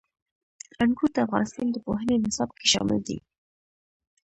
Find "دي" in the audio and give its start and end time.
3.07-3.17